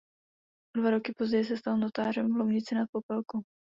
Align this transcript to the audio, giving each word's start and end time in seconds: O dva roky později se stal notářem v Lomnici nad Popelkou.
O 0.75 0.79
dva 0.79 0.89
roky 0.91 1.13
později 1.17 1.45
se 1.45 1.57
stal 1.57 1.77
notářem 1.77 2.33
v 2.33 2.37
Lomnici 2.37 2.75
nad 2.75 2.89
Popelkou. 2.93 3.41